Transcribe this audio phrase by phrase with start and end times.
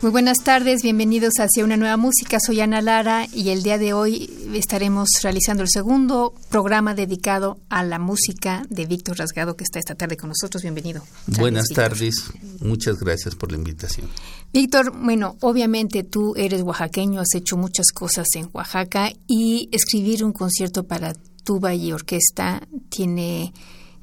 [0.00, 2.38] Muy buenas tardes, bienvenidos hacia una nueva música.
[2.38, 7.82] Soy Ana Lara y el día de hoy estaremos realizando el segundo programa dedicado a
[7.82, 10.62] la música de Víctor Rasgado, que está esta tarde con nosotros.
[10.62, 11.02] Bienvenido.
[11.26, 14.08] buenas tardes, muchas gracias por la invitación.
[14.52, 20.32] Víctor, bueno, obviamente tú eres oaxaqueño, has hecho muchas cosas en Oaxaca y escribir un
[20.32, 23.52] concierto para tuba y orquesta tiene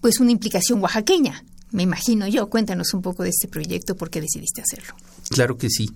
[0.01, 1.41] pues una implicación oaxaqueña
[1.75, 2.49] me imagino yo.
[2.49, 4.95] Cuéntanos un poco de este proyecto, ¿por qué decidiste hacerlo?
[5.29, 5.89] Claro que sí.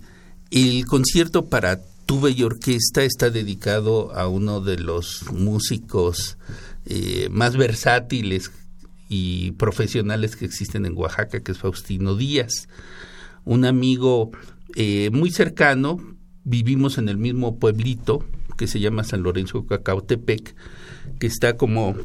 [0.50, 6.38] El concierto para tuba y orquesta está dedicado a uno de los músicos
[6.86, 8.50] eh, más versátiles
[9.08, 12.68] y profesionales que existen en Oaxaca, que es Faustino Díaz.
[13.44, 14.32] Un amigo
[14.74, 15.98] eh, muy cercano,
[16.44, 18.24] vivimos en el mismo pueblito
[18.56, 20.54] que se llama San Lorenzo Cacautepec,
[21.18, 21.96] que está como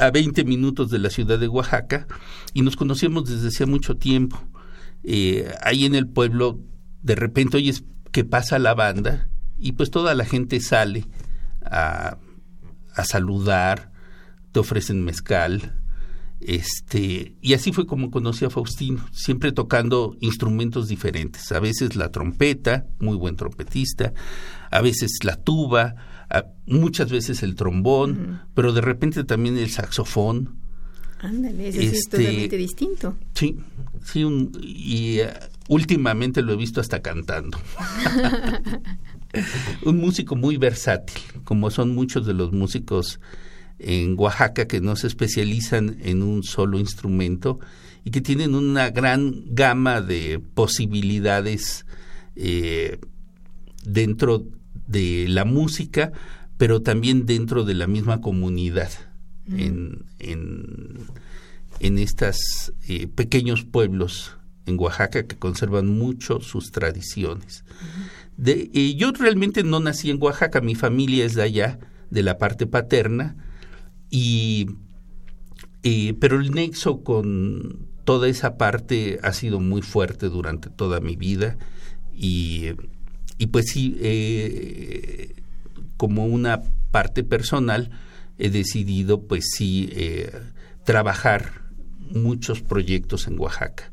[0.00, 2.06] a 20 minutos de la ciudad de Oaxaca
[2.54, 4.42] y nos conocíamos desde hace mucho tiempo.
[5.04, 6.60] Eh, ahí en el pueblo,
[7.02, 9.28] de repente oyes que pasa la banda
[9.58, 11.06] y pues toda la gente sale
[11.64, 12.18] a,
[12.94, 13.92] a saludar,
[14.52, 15.82] te ofrecen mezcal,
[16.44, 22.10] este, y así fue como conocí a Faustino, siempre tocando instrumentos diferentes, a veces la
[22.10, 24.12] trompeta, muy buen trompetista,
[24.70, 25.94] a veces la tuba,
[26.66, 30.61] muchas veces el trombón, pero de repente también el saxofón.
[31.22, 33.16] Ándale, eso es este, totalmente distinto.
[33.34, 33.56] Sí,
[34.04, 34.24] sí,
[34.60, 35.32] y eh,
[35.68, 37.58] últimamente lo he visto hasta cantando.
[39.84, 43.20] un músico muy versátil, como son muchos de los músicos
[43.78, 47.60] en Oaxaca que no se especializan en un solo instrumento
[48.04, 51.86] y que tienen una gran gama de posibilidades
[52.34, 52.98] eh,
[53.84, 54.44] dentro
[54.88, 56.12] de la música,
[56.56, 58.90] pero también dentro de la misma comunidad,
[59.50, 64.36] en, en, estos eh, pequeños pueblos
[64.66, 67.64] en Oaxaca que conservan mucho sus tradiciones.
[68.46, 71.78] eh, yo realmente no nací en Oaxaca, mi familia es de allá,
[72.10, 73.36] de la parte paterna,
[74.10, 74.66] y,
[75.82, 81.16] eh, pero el nexo con toda esa parte ha sido muy fuerte durante toda mi
[81.16, 81.56] vida
[82.14, 82.72] y,
[83.38, 83.96] y pues sí,
[85.96, 87.90] como una parte personal
[88.38, 90.32] he decidido pues sí eh,
[90.84, 91.62] trabajar
[91.98, 93.92] muchos proyectos en Oaxaca.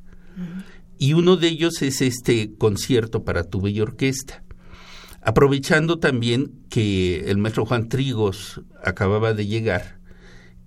[0.97, 4.43] Y uno de ellos es este concierto para tuba y orquesta.
[5.21, 9.99] Aprovechando también que el maestro Juan Trigos acababa de llegar,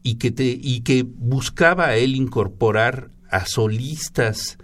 [0.03, 4.59] y que, te, y que buscaba a él incorporar a solistas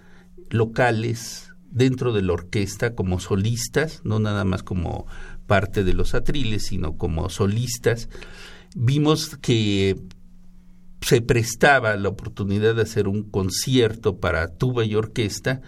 [0.49, 5.05] locales dentro de la orquesta como solistas, no nada más como
[5.47, 8.09] parte de los atriles, sino como solistas,
[8.75, 9.97] vimos que
[11.01, 15.61] se prestaba la oportunidad de hacer un concierto para tuba y orquesta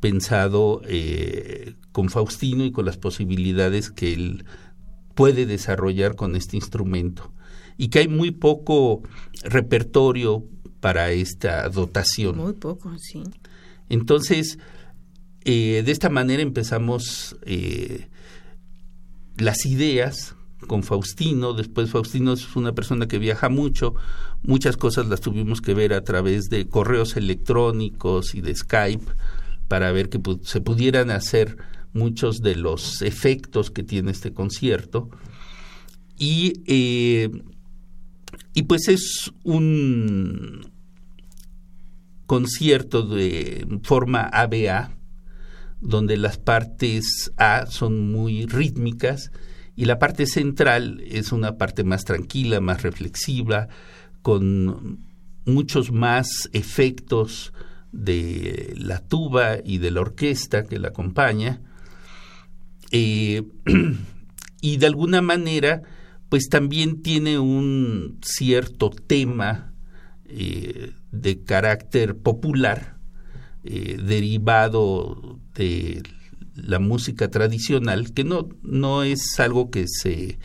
[0.00, 4.44] pensado eh, con Faustino y con las posibilidades que él
[5.14, 7.32] puede desarrollar con este instrumento
[7.78, 9.02] y que hay muy poco
[9.42, 10.44] repertorio
[10.80, 12.36] para esta dotación.
[12.36, 13.22] Muy poco, sí.
[13.88, 14.58] Entonces,
[15.44, 18.08] eh, de esta manera empezamos eh,
[19.36, 20.35] las ideas
[20.66, 21.52] con Faustino.
[21.52, 23.94] Después Faustino es una persona que viaja mucho.
[24.42, 29.06] Muchas cosas las tuvimos que ver a través de correos electrónicos y de Skype
[29.68, 31.56] para ver que se pudieran hacer
[31.92, 35.10] muchos de los efectos que tiene este concierto.
[36.18, 37.30] Y eh,
[38.54, 40.72] y pues es un
[42.24, 44.96] concierto de forma ABA,
[45.80, 49.30] donde las partes A son muy rítmicas
[49.76, 53.68] y la parte central es una parte más tranquila, más reflexiva,
[54.22, 55.06] con
[55.44, 57.52] muchos más efectos
[57.92, 61.60] de la tuba y de la orquesta que la acompaña.
[62.90, 63.42] Eh,
[64.60, 65.82] y de alguna manera
[66.28, 69.72] pues también tiene un cierto tema
[70.24, 72.96] eh, de carácter popular
[73.62, 76.02] eh, derivado de
[76.56, 80.38] la música tradicional, que no, no es algo que se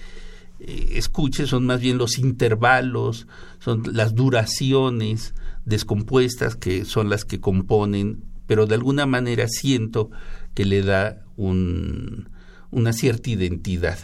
[0.60, 3.28] eh, escuche, son más bien los intervalos,
[3.60, 5.34] son las duraciones
[5.66, 10.12] descompuestas que son las que componen, pero de alguna manera siento
[10.54, 12.30] que le da un,
[12.72, 14.00] una cierta identidad.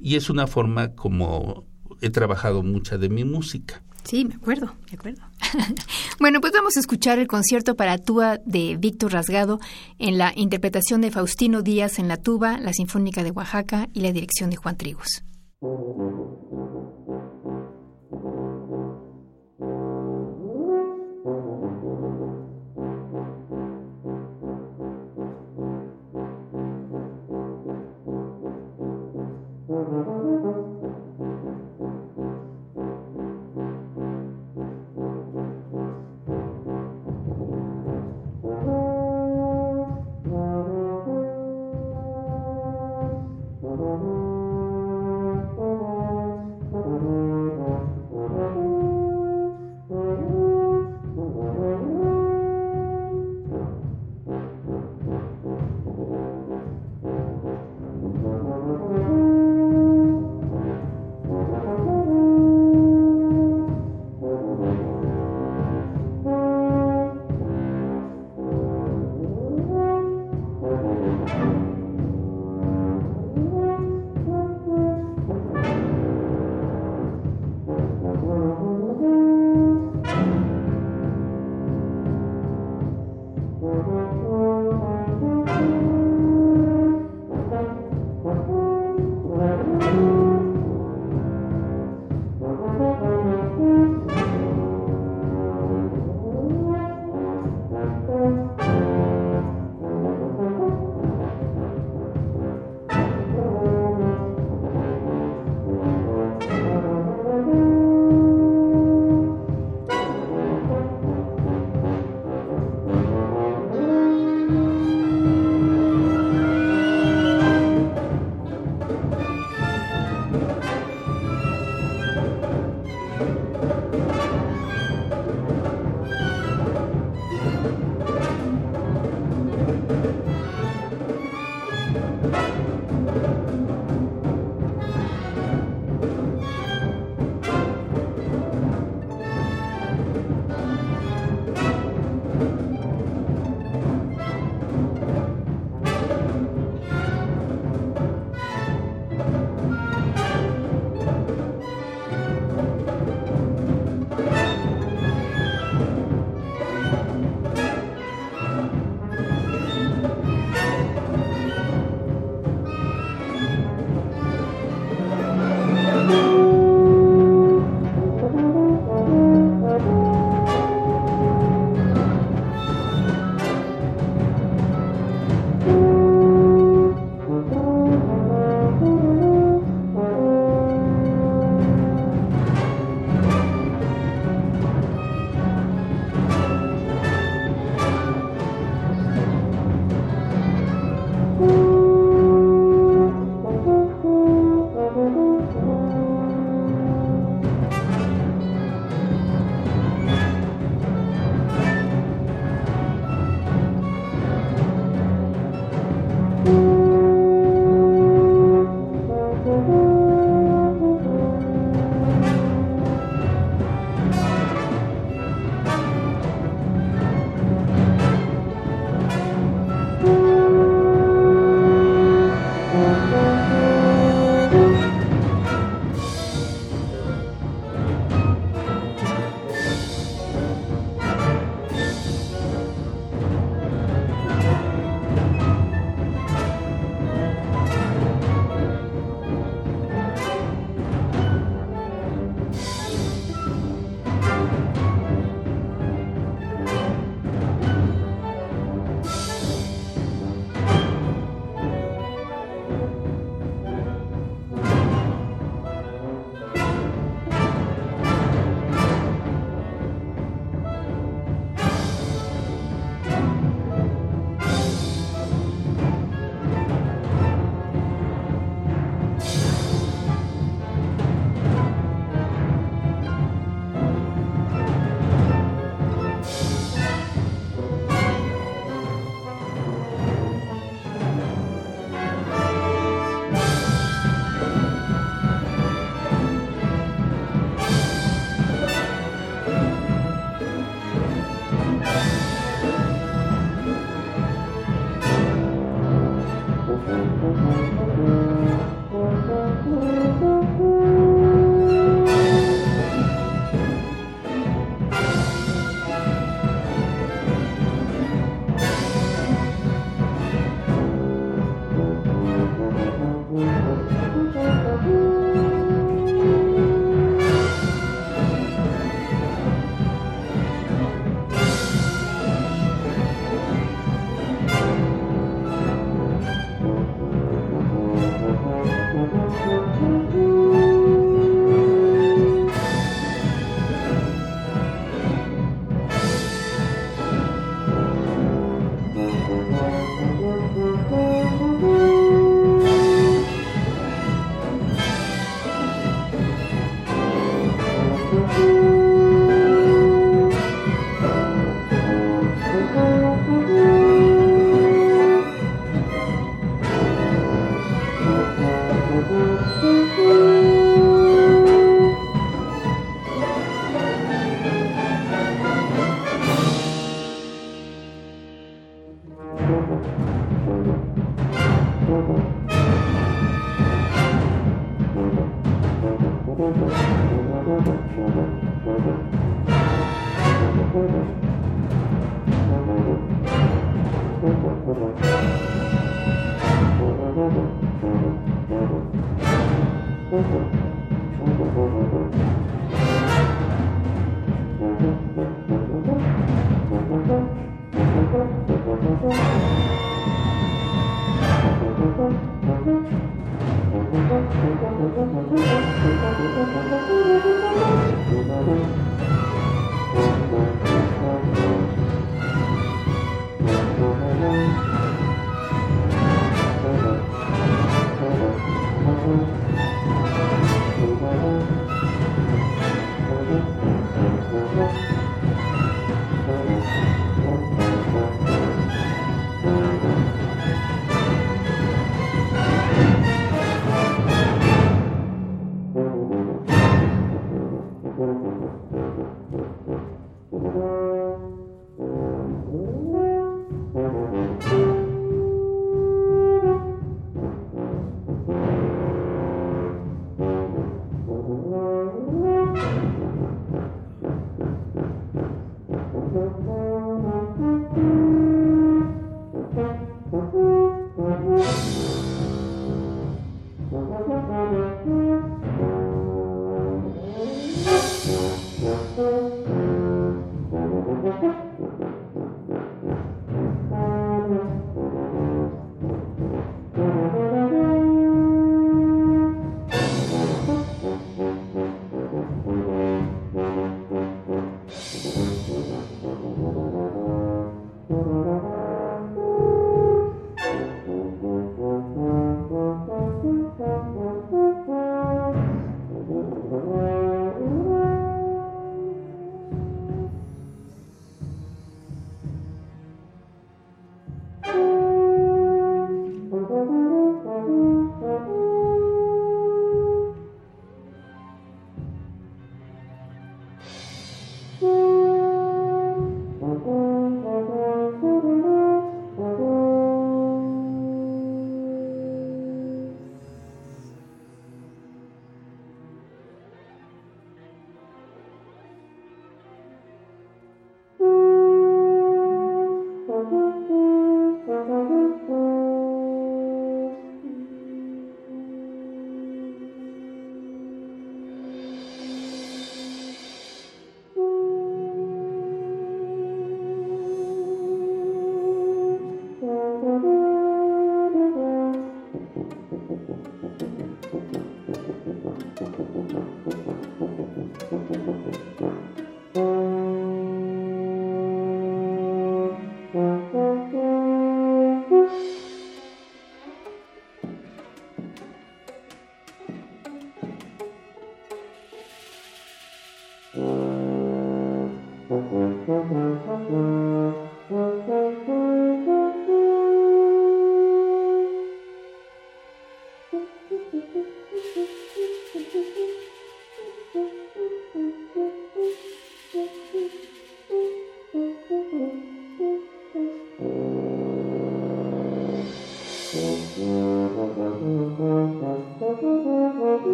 [0.00, 1.66] Y es una forma como
[2.00, 3.82] he trabajado mucha de mi música.
[4.08, 5.22] Sí, me acuerdo, me acuerdo.
[6.20, 9.58] bueno, pues vamos a escuchar el concierto para tuba de Víctor Rasgado
[9.98, 14.12] en la interpretación de Faustino Díaz en la tuba, la Sinfónica de Oaxaca y la
[14.12, 15.24] dirección de Juan Trigos.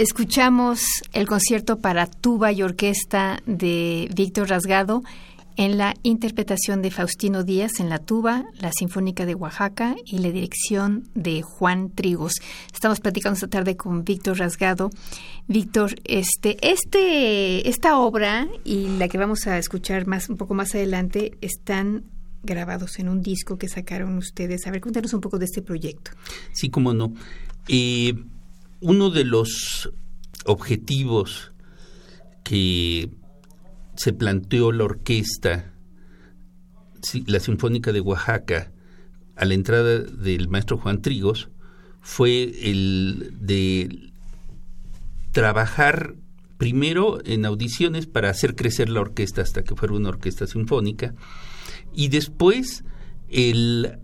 [0.00, 0.80] Escuchamos
[1.12, 5.02] el concierto para tuba y orquesta de Víctor Rasgado
[5.58, 10.30] en la interpretación de Faustino Díaz en la tuba, la Sinfónica de Oaxaca y la
[10.30, 12.32] dirección de Juan Trigos.
[12.72, 14.88] Estamos platicando esta tarde con Víctor Rasgado.
[15.48, 20.74] Víctor, este, este, esta obra y la que vamos a escuchar más, un poco más
[20.74, 22.04] adelante están
[22.42, 24.66] grabados en un disco que sacaron ustedes.
[24.66, 26.12] A ver, cuéntanos un poco de este proyecto.
[26.54, 27.12] Sí, cómo no.
[27.68, 28.14] Eh,
[28.80, 29.92] uno de los
[30.46, 31.52] objetivos
[32.42, 33.10] que
[33.96, 35.72] se planteó la orquesta,
[37.26, 38.72] la Sinfónica de Oaxaca,
[39.36, 41.48] a la entrada del maestro Juan Trigos,
[42.00, 44.10] fue el de
[45.32, 46.14] trabajar
[46.58, 51.14] primero en audiciones para hacer crecer la orquesta hasta que fuera una orquesta sinfónica
[51.94, 52.84] y después
[53.30, 53.98] el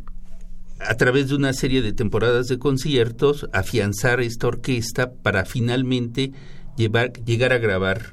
[0.81, 6.33] a través de una serie de temporadas de conciertos, afianzar esta orquesta para finalmente
[6.77, 8.13] llevar, llegar a grabar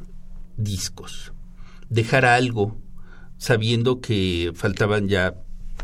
[0.57, 1.33] discos,
[1.89, 2.77] dejar algo,
[3.37, 5.35] sabiendo que faltaban ya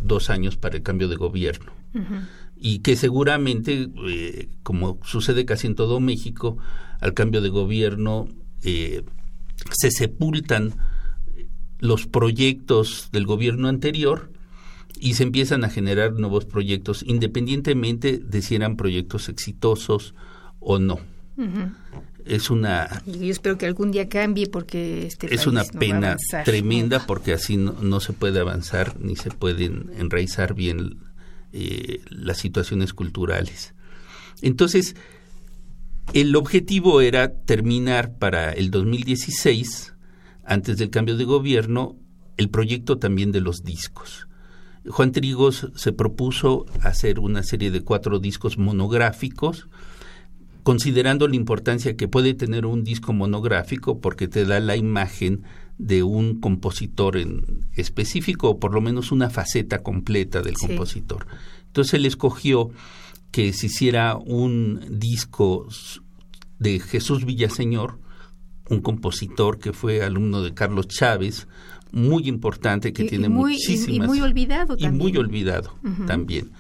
[0.02, 1.74] dos años para el cambio de gobierno.
[2.56, 6.58] Y que seguramente, eh, como sucede casi en todo México,
[7.02, 8.28] al cambio de gobierno
[8.64, 9.04] eh,
[9.72, 10.76] se sepultan
[11.80, 14.32] los proyectos del gobierno anterior
[15.00, 20.14] y se empiezan a generar nuevos proyectos, independientemente de si eran proyectos exitosos
[20.60, 21.00] o no.
[22.26, 23.02] Es una...
[23.06, 28.00] Yo espero que algún día cambie porque este es una pena tremenda porque así no,
[28.02, 30.98] se puede avanzar ni se pueden enraizar bien
[31.54, 33.74] eh, las situaciones culturales.
[34.42, 34.96] Entonces,
[36.14, 39.94] el objetivo era terminar para el 2016,
[40.44, 41.96] antes del cambio de gobierno,
[42.38, 44.29] el proyecto también de los discos.
[44.88, 49.68] Juan Trigos se propuso hacer una serie de cuatro discos monográficos,
[50.64, 55.44] considerando la importancia que puede tener un disco monográfico porque te da la imagen
[55.78, 61.26] de un compositor en específico o por lo menos una faceta completa del compositor.
[61.68, 62.70] Entonces él escogió
[63.32, 65.68] que se hiciera un disco
[66.58, 68.00] de Jesús Villaseñor,
[68.70, 71.48] un compositor que fue alumno de Carlos Chávez,
[71.92, 74.94] muy importante que tiene muchísimas y, muy olvidado también.
[74.94, 75.76] y muy olvidado
[76.08, 76.52] también.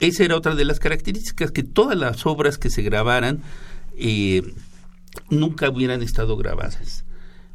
[0.00, 3.42] Esa era otra de las características que todas las obras que se grabaran
[3.96, 4.42] eh,
[5.30, 7.04] nunca hubieran estado grabadas.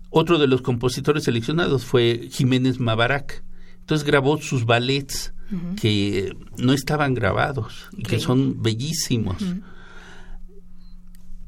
[0.09, 3.43] Otro de los compositores seleccionados fue Jiménez Mabarak
[3.89, 5.33] entonces grabó sus ballets
[5.81, 9.37] que no estaban grabados y que son bellísimos.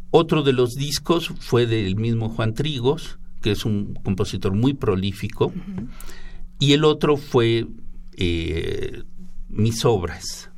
[0.09, 5.53] Otro de los discos fue del mismo Juan Trigos que es un compositor muy prolífico,
[6.59, 7.67] y el otro fue
[8.17, 9.03] eh,
[9.49, 10.49] mis obras.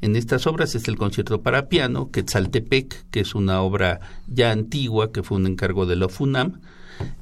[0.00, 5.12] En estas obras es el concierto para piano, Quetzaltepec, que es una obra ya antigua,
[5.12, 6.60] que fue un encargo de la FUNAM,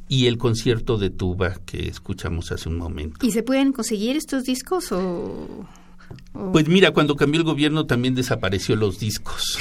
[0.09, 3.25] y el concierto de tuba que escuchamos hace un momento.
[3.25, 5.67] ¿Y se pueden conseguir estos discos o...?
[6.53, 9.59] Pues mira, cuando cambió el gobierno también desapareció los discos.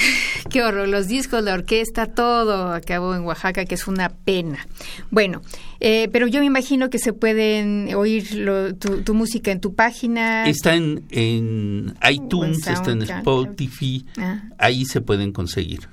[0.50, 4.66] Qué horror, los discos, la orquesta, todo acabó en Oaxaca, que es una pena.
[5.10, 5.42] Bueno,
[5.80, 8.46] eh, pero yo me imagino que se pueden oír
[8.78, 10.46] tu, música en tu página.
[10.46, 14.42] Está en, en iTunes, está en Spotify, ah.
[14.58, 15.88] ahí se pueden conseguir.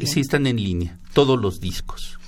[0.00, 2.18] Y sí están en línea, todos los discos.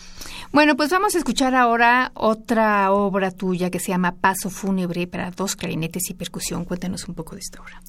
[0.52, 5.30] Bueno, pues vamos a escuchar ahora otra obra tuya que se llama Paso Fúnebre para
[5.30, 6.64] dos clarinetes y percusión.
[6.64, 7.82] Cuéntanos un poco de esta obra.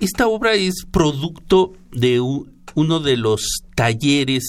[0.00, 2.18] Esta obra es producto de
[2.74, 4.44] uno de los talleres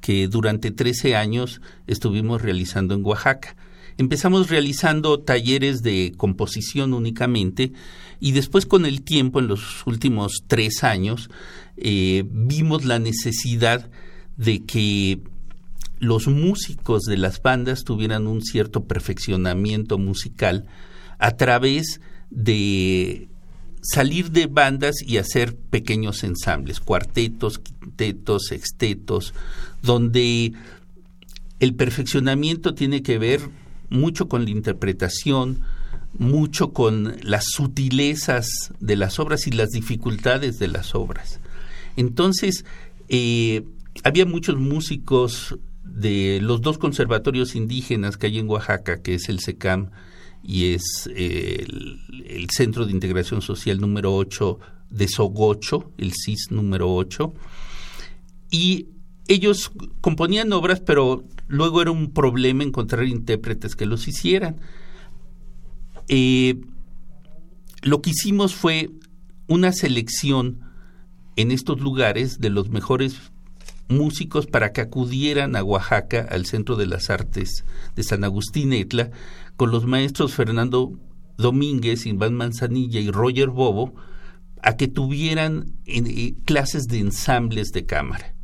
[0.00, 3.56] que durante 13 años estuvimos realizando en Oaxaca.
[3.96, 7.72] Empezamos realizando talleres de composición únicamente
[8.20, 11.30] y después con el tiempo, en los últimos tres años,
[11.76, 13.90] eh, vimos la necesidad
[14.36, 15.20] de que
[16.00, 20.66] los músicos de las bandas tuvieran un cierto perfeccionamiento musical
[21.18, 23.28] a través de
[23.84, 29.34] salir de bandas y hacer pequeños ensambles, cuartetos, quintetos, sextetos,
[29.82, 30.54] donde
[31.60, 33.42] el perfeccionamiento tiene que ver
[33.90, 35.60] mucho con la interpretación,
[36.18, 38.48] mucho con las sutilezas
[38.80, 41.40] de las obras y las dificultades de las obras.
[41.96, 42.64] Entonces,
[43.10, 43.64] eh,
[44.02, 49.40] había muchos músicos de los dos conservatorios indígenas que hay en Oaxaca, que es el
[49.40, 49.90] SECAM
[50.46, 52.00] y es el,
[52.50, 54.58] Centro de Integración Social número 8
[54.90, 57.32] de Sogocho, el CIS número 8,
[58.50, 58.88] y
[59.26, 64.60] ellos componían obras, pero luego era un problema encontrar intérpretes que los hicieran.
[66.08, 66.60] Eh,
[67.82, 68.90] lo que hicimos fue
[69.48, 70.60] una selección
[71.36, 73.16] en estos lugares de los mejores
[73.88, 79.10] músicos para que acudieran a Oaxaca, al Centro de las Artes de San Agustín Etla,
[79.56, 80.92] con los maestros Fernando
[81.36, 83.94] Domínguez, Iván Manzanilla y Roger Bobo,
[84.62, 88.34] a que tuvieran eh, clases de ensambles de cámara.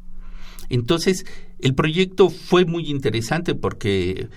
[0.68, 1.24] Entonces,
[1.58, 4.28] el proyecto fue muy interesante porque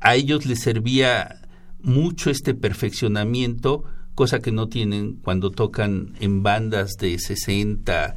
[0.00, 1.40] a ellos les servía
[1.82, 3.84] mucho este perfeccionamiento,
[4.14, 8.14] cosa que no tienen cuando tocan en bandas de 60,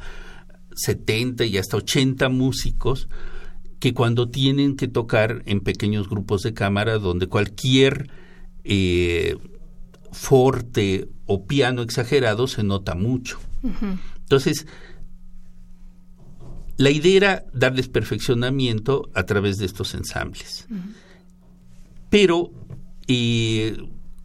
[0.74, 3.08] 70 y hasta 80 músicos,
[3.78, 8.10] que cuando tienen que tocar en pequeños grupos de cámara donde cualquier
[8.64, 9.36] eh,
[10.12, 13.38] forte o piano exagerado se nota mucho.
[14.20, 14.66] Entonces,
[16.76, 20.66] la idea era darles perfeccionamiento a través de estos ensambles.
[22.10, 22.52] Pero
[23.06, 23.76] eh,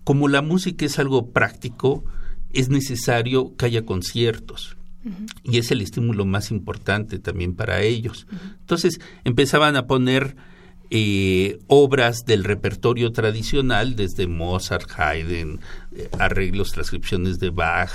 [0.04, 2.04] como la música es algo práctico,
[2.52, 4.78] es necesario que haya conciertos.
[5.44, 8.28] Y es el estímulo más importante también para ellos.
[8.60, 10.36] Entonces empezaban a poner
[10.92, 15.60] eh, obras del repertorio tradicional, desde Mozart, Haydn,
[15.96, 17.92] eh, arreglos, transcripciones de Bach,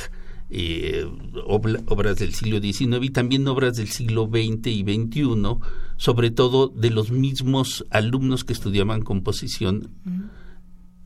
[0.51, 1.05] eh,
[1.45, 5.57] obras del siglo XIX y también obras del siglo XX y XXI,
[5.97, 9.91] sobre todo de los mismos alumnos que estudiaban composición.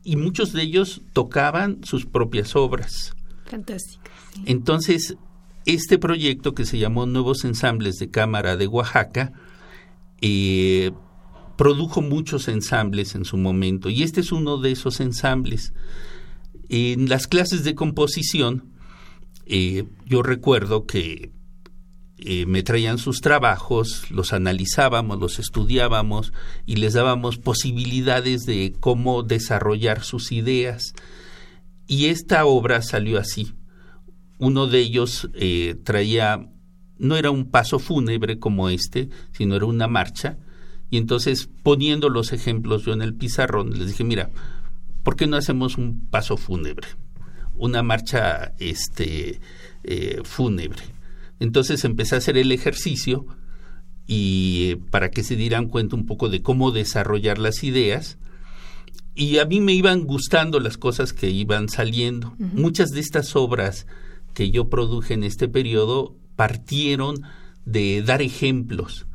[0.03, 3.13] Y muchos de ellos tocaban sus propias obras.
[3.45, 4.03] Fantástico.
[4.45, 5.17] Entonces,
[5.73, 9.33] este proyecto que se llamó Nuevos Ensambles de Cámara de Oaxaca,
[10.21, 10.91] eh,
[11.57, 15.73] produjo muchos ensambles en su momento y este es uno de esos ensambles.
[16.69, 18.71] En las clases de composición,
[19.45, 21.31] eh, yo recuerdo que
[22.17, 26.33] eh, me traían sus trabajos, los analizábamos, los estudiábamos
[26.65, 30.93] y les dábamos posibilidades de cómo desarrollar sus ideas.
[31.87, 33.53] Y esta obra salió así.
[34.39, 36.49] Uno de ellos eh, traía,
[36.97, 40.37] no era un paso fúnebre como este, sino era una marcha,
[40.89, 44.31] y entonces, poniendo los ejemplos yo en el pizarrón, les dije, mira,
[45.03, 46.87] ¿por qué no hacemos un paso fúnebre?
[47.55, 49.39] Una marcha este,
[49.83, 50.81] eh, fúnebre.
[51.39, 53.25] Entonces empecé a hacer el ejercicio
[54.07, 58.17] y para que se dieran cuenta un poco de cómo desarrollar las ideas.
[59.13, 62.33] Y a mí me iban gustando las cosas que iban saliendo.
[62.39, 63.85] Muchas de estas obras
[64.33, 67.23] que yo produje en este periodo partieron
[67.65, 69.05] de dar ejemplos.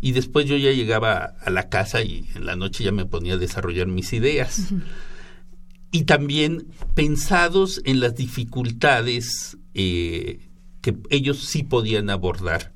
[0.00, 3.34] Y después yo ya llegaba a la casa y en la noche ya me ponía
[3.34, 4.72] a desarrollar mis ideas.
[5.90, 10.48] Y también pensados en las dificultades eh,
[10.80, 12.72] que ellos sí podían abordar.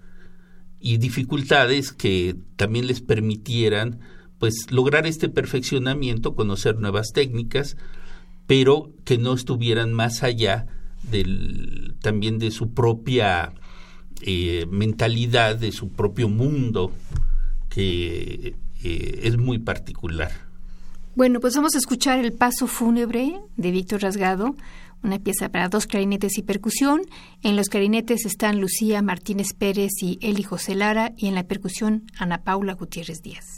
[0.80, 4.00] Y dificultades que también les permitieran
[4.38, 7.76] pues lograr este perfeccionamiento, conocer nuevas técnicas,
[8.46, 10.66] pero que no estuvieran más allá
[11.10, 13.52] del también de su propia
[14.20, 16.92] eh, mentalidad de su propio mundo
[17.68, 20.32] que eh, es muy particular.
[21.14, 24.56] Bueno, pues vamos a escuchar el paso fúnebre de Víctor Rasgado,
[25.02, 27.02] una pieza para dos clarinetes y percusión.
[27.42, 32.04] En los clarinetes están Lucía Martínez Pérez y Eli José Lara y en la percusión
[32.18, 33.57] Ana Paula Gutiérrez Díaz.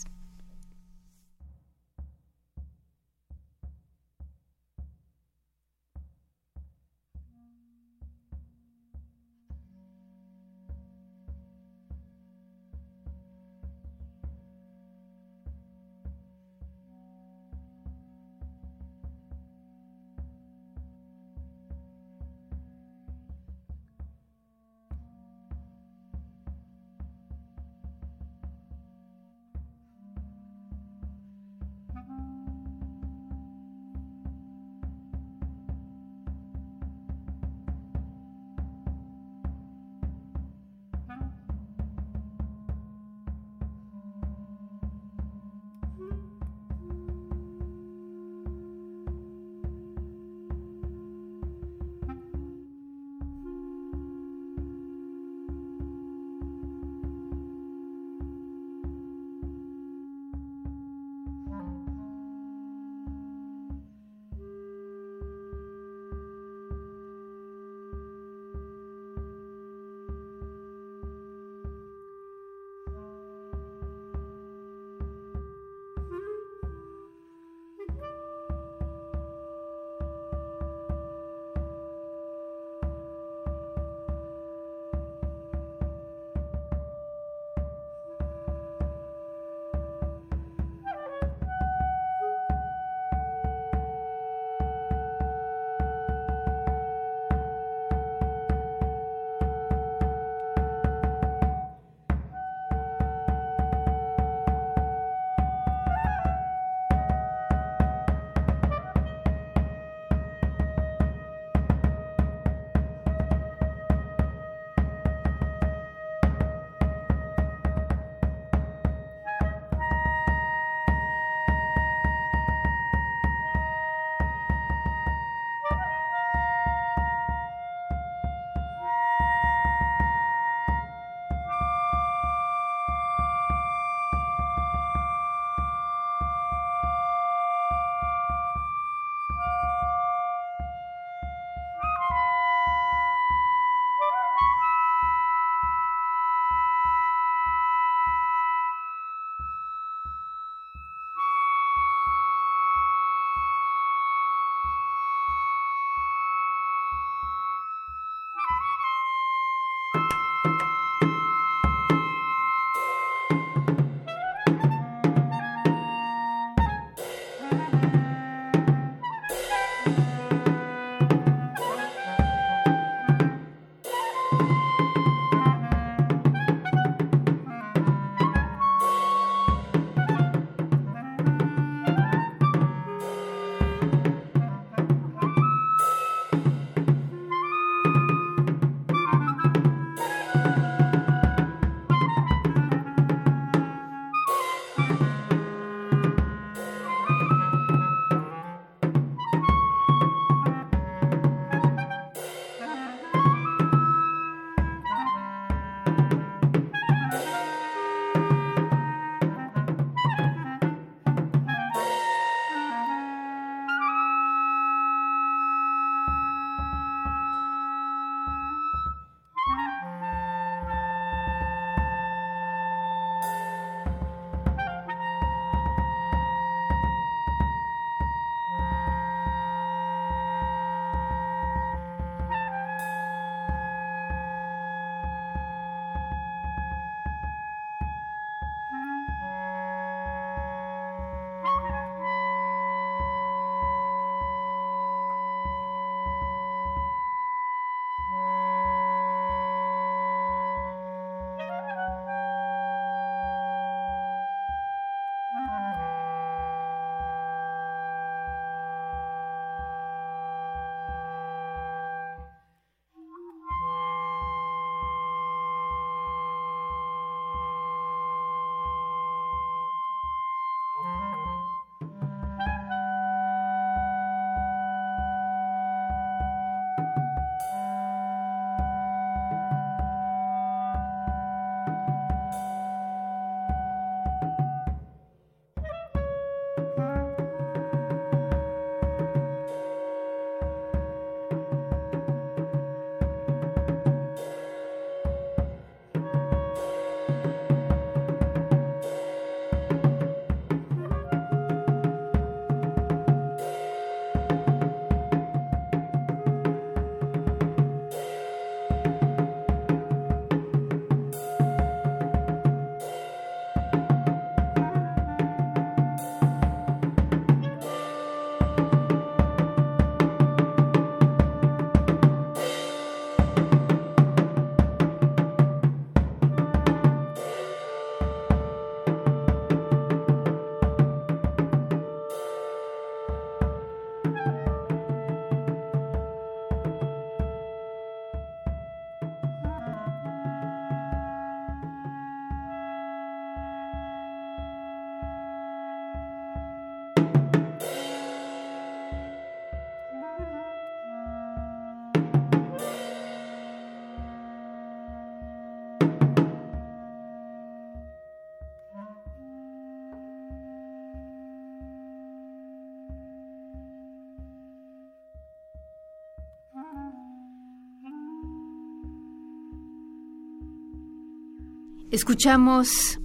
[371.91, 373.01] Escuchamos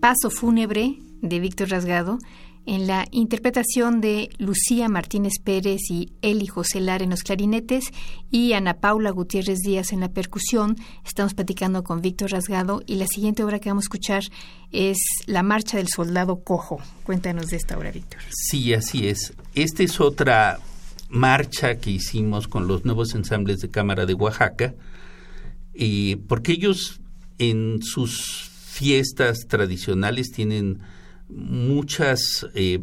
[0.00, 2.18] Paso Fúnebre de Víctor Rasgado
[2.66, 7.92] en la interpretación de Lucía Martínez Pérez y Eli José Lara en los clarinetes
[8.28, 10.74] y Ana Paula Gutiérrez Díaz en la percusión.
[11.04, 14.24] Estamos platicando con Víctor Rasgado y la siguiente obra que vamos a escuchar
[14.72, 16.80] es La Marcha del Soldado Cojo.
[17.04, 18.20] Cuéntanos de esta obra, Víctor.
[18.30, 19.32] Sí, así es.
[19.54, 20.58] Esta es otra
[21.08, 24.74] marcha que hicimos con los nuevos ensambles de cámara de Oaxaca,
[25.72, 27.00] y porque ellos
[27.38, 30.80] en sus fiestas tradicionales tienen
[31.28, 32.82] muchas eh,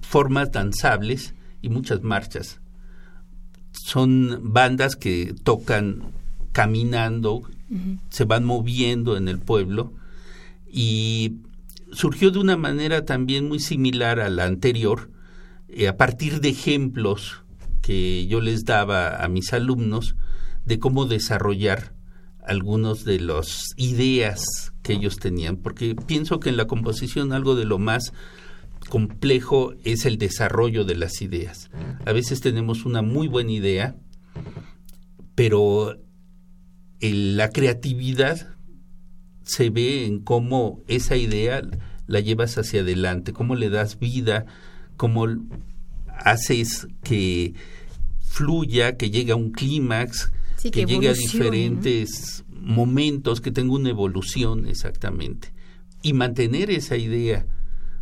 [0.00, 2.60] formas danzables y muchas marchas.
[3.72, 6.12] Son bandas que tocan
[6.52, 7.42] caminando,
[8.08, 9.92] se van moviendo en el pueblo
[10.70, 11.36] y
[11.92, 15.10] surgió de una manera también muy similar a la anterior,
[15.68, 17.42] eh, a partir de ejemplos
[17.82, 20.16] que yo les daba a mis alumnos
[20.64, 21.97] de cómo desarrollar
[22.48, 27.64] algunos de las ideas que ellos tenían, porque pienso que en la composición algo de
[27.64, 28.12] lo más
[28.88, 31.70] complejo es el desarrollo de las ideas.
[32.04, 33.96] A veces tenemos una muy buena idea,
[35.34, 35.96] pero
[37.00, 38.54] la creatividad
[39.42, 41.62] se ve en cómo esa idea
[42.06, 44.46] la llevas hacia adelante, cómo le das vida,
[44.96, 45.26] cómo
[46.08, 47.54] haces que
[48.20, 50.32] fluya, que llegue a un clímax,
[50.62, 55.52] que, llegue a diferentes momentos, que tenga una evolución exactamente.
[56.02, 57.46] Y mantener esa idea,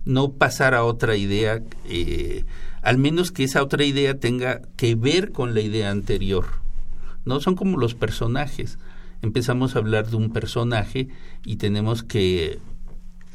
[0.04, 2.44] no pasar a otra idea, eh,
[2.82, 6.46] al menos que esa otra idea tenga que ver con la idea anterior.
[7.24, 8.78] No son como los personajes.
[9.22, 11.09] Empezamos a hablar de un personaje
[11.44, 12.59] y tenemos que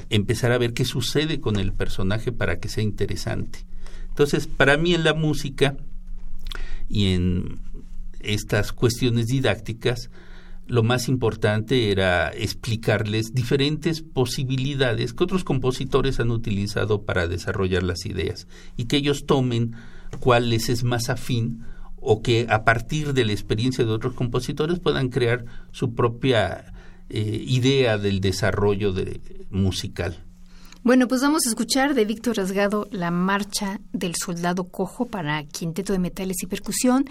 [0.09, 3.65] empezar a ver qué sucede con el personaje para que sea interesante.
[4.09, 5.77] Entonces, para mí en la música
[6.89, 7.59] y en
[8.23, 10.09] estas cuestiones didácticas,
[10.67, 18.05] lo más importante era explicarles diferentes posibilidades que otros compositores han utilizado para desarrollar las
[18.05, 18.47] ideas
[18.77, 19.73] y que ellos tomen
[20.19, 21.63] cuál les es más afín
[21.97, 26.73] o que a partir de la experiencia de otros compositores puedan crear su propia
[27.09, 30.23] eh, idea del desarrollo de, musical.
[30.83, 35.93] Bueno, pues vamos a escuchar de Víctor Rasgado la marcha del soldado cojo para quinteto
[35.93, 37.05] de metales y percusión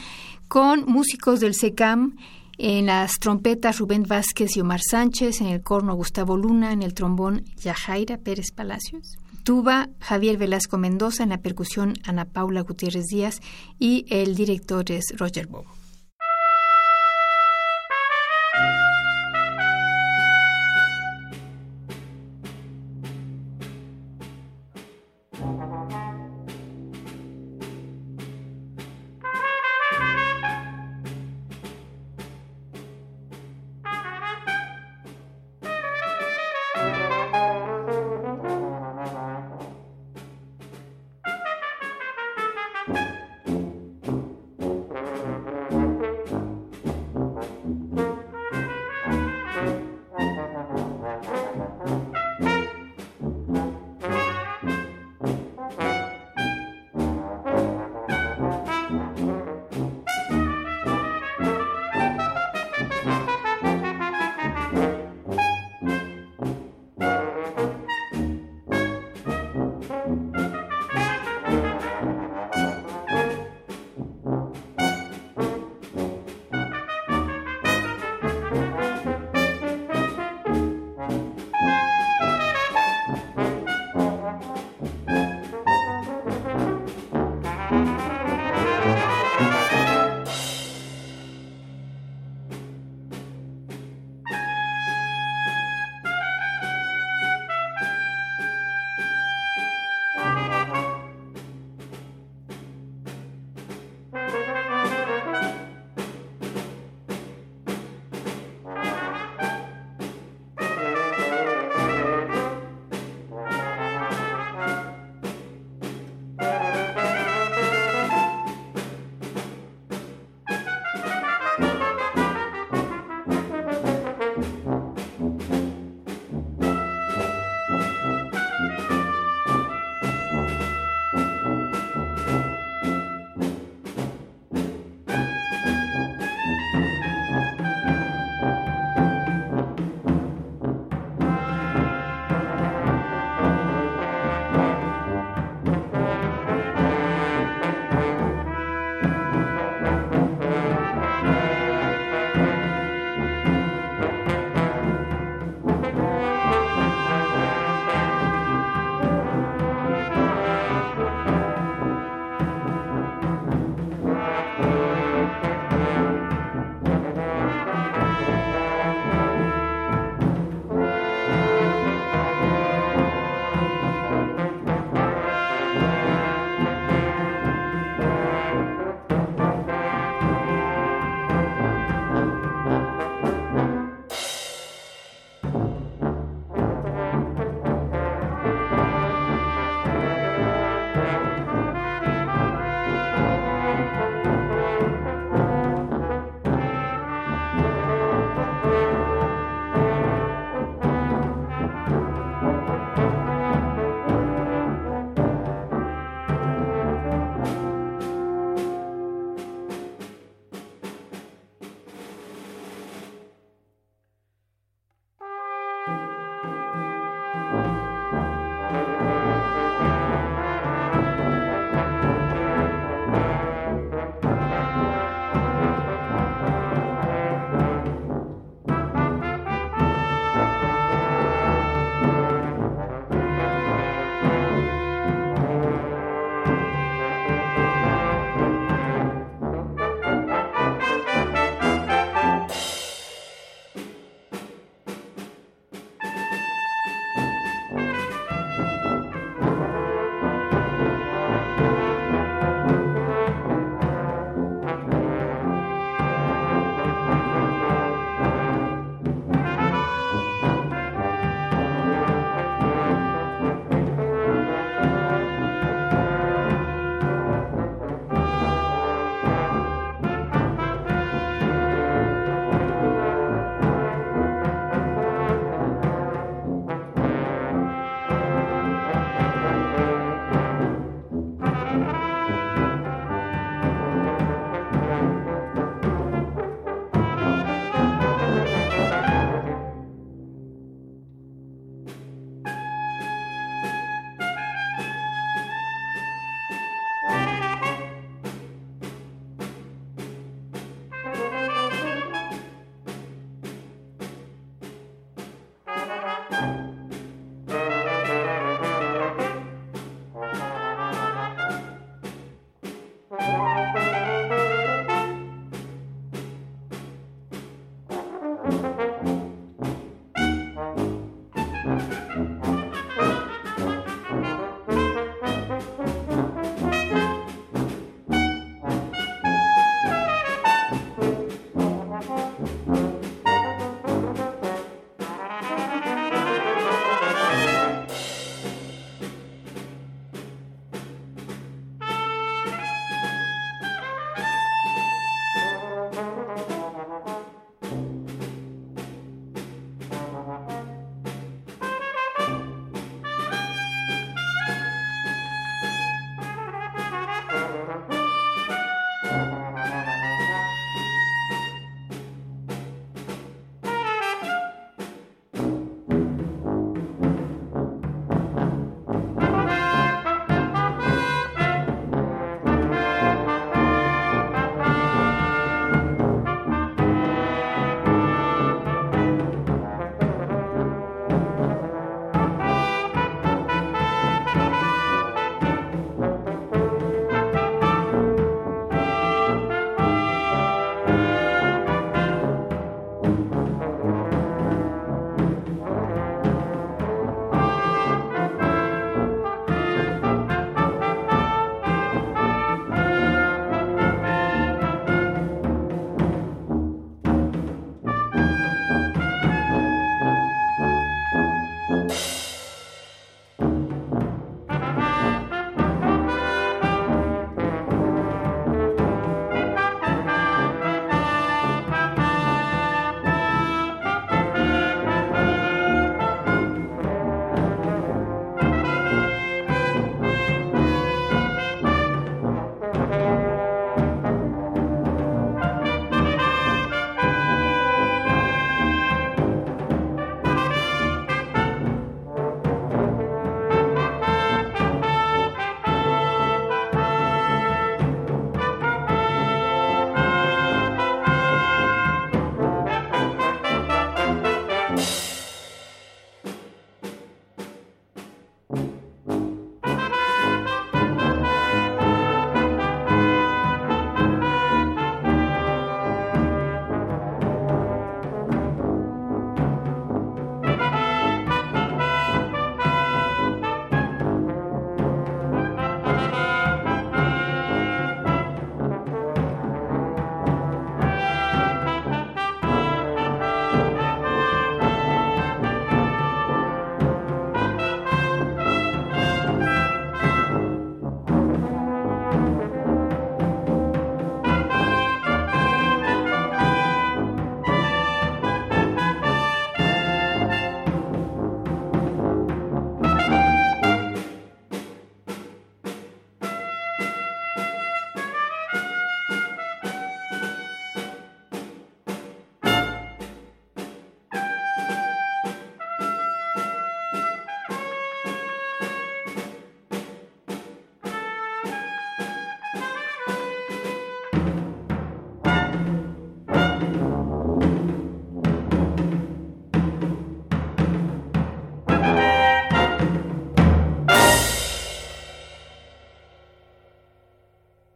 [0.48, 2.16] con músicos del SECAM
[2.58, 6.94] en las trompetas Rubén Vázquez y Omar Sánchez, en el corno Gustavo Luna, en el
[6.94, 13.38] trombón Yajaira Pérez Palacios, tuba Javier Velasco Mendoza, en la percusión Ana Paula Gutiérrez Díaz
[13.78, 15.79] y el director es Roger Bobo.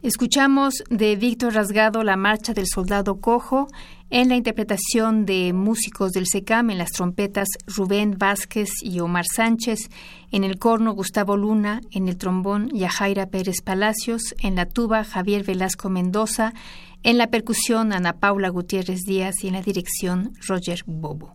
[0.05, 3.65] Escuchamos de Víctor Rasgado la marcha del soldado cojo
[4.11, 9.89] en la interpretación de músicos del SECAM en las trompetas Rubén Vázquez y Omar Sánchez,
[10.31, 15.43] en el corno Gustavo Luna, en el trombón Yajaira Pérez Palacios, en la tuba Javier
[15.43, 16.53] Velasco Mendoza,
[17.01, 21.33] en la percusión Ana Paula Gutiérrez Díaz y en la dirección Roger Bobo.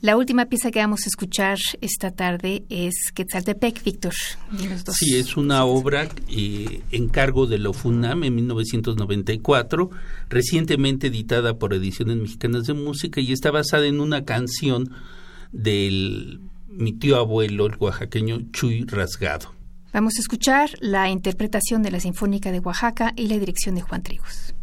[0.00, 4.14] La última pieza que vamos a escuchar esta tarde es Quetzaltepec, Víctor.
[4.94, 9.90] Sí, es una obra eh, en cargo de la UFUNAM en 1994,
[10.30, 14.90] recientemente editada por Ediciones Mexicanas de Música y está basada en una canción
[15.52, 19.52] del mi tío abuelo, el oaxaqueño Chuy Rasgado.
[19.92, 24.02] Vamos a escuchar la interpretación de la Sinfónica de Oaxaca y la dirección de Juan
[24.02, 24.54] Trigos.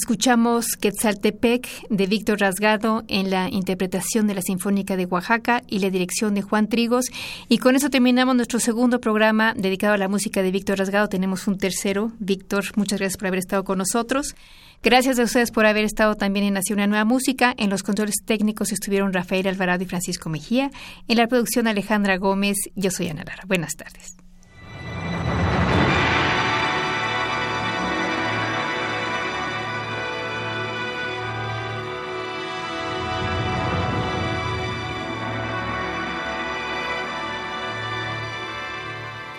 [0.00, 5.90] Escuchamos Quetzaltepec de Víctor Rasgado en la interpretación de la Sinfónica de Oaxaca y la
[5.90, 7.06] dirección de Juan Trigos.
[7.48, 11.08] Y con eso terminamos nuestro segundo programa dedicado a la música de Víctor Rasgado.
[11.08, 12.12] Tenemos un tercero.
[12.20, 14.36] Víctor, muchas gracias por haber estado con nosotros.
[14.84, 17.52] Gracias a ustedes por haber estado también en Nacional Nueva Música.
[17.58, 20.70] En los controles técnicos estuvieron Rafael Alvarado y Francisco Mejía.
[21.08, 22.56] En la producción Alejandra Gómez.
[22.76, 23.42] Yo soy Ana Lara.
[23.48, 24.27] Buenas tardes.